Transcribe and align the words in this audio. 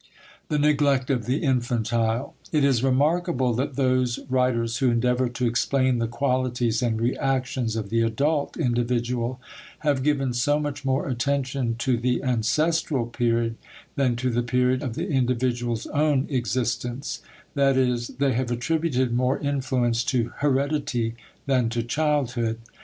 *The 0.49 0.57
Neglect 0.57 1.11
of 1.11 1.27
the 1.27 1.43
Infantile.* 1.43 2.33
It 2.51 2.63
is 2.63 2.83
remarkable 2.83 3.53
that 3.53 3.75
those 3.75 4.17
writers 4.31 4.77
who 4.79 4.89
endeavor 4.89 5.29
to 5.29 5.45
explain 5.45 5.99
the 5.99 6.07
qualities 6.07 6.81
and 6.81 6.99
reactions 6.99 7.75
of 7.75 7.91
the 7.91 8.01
adult 8.01 8.57
individual 8.57 9.39
have 9.81 10.01
given 10.01 10.33
so 10.33 10.59
much 10.59 10.83
more 10.83 11.07
attention 11.07 11.75
to 11.75 11.97
the 11.97 12.23
ancestral 12.23 13.05
period 13.05 13.57
than 13.95 14.15
to 14.15 14.31
the 14.31 14.41
period 14.41 14.81
of 14.81 14.95
the 14.95 15.07
individual's 15.07 15.85
own 15.85 16.25
existence 16.31 17.21
that 17.53 17.77
is, 17.77 18.07
they 18.07 18.33
have 18.33 18.49
attributed 18.49 19.13
more 19.13 19.37
influence 19.37 20.03
to 20.05 20.31
heredity 20.37 21.13
than 21.45 21.69
to 21.69 21.83
childhood. 21.83 22.57